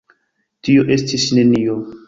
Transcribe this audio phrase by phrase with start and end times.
[0.69, 1.81] Tio estis nenio!